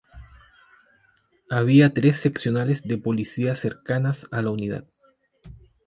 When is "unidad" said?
4.49-4.85